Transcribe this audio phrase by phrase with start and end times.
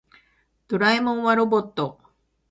[0.67, 1.99] ドラえもんはロボット。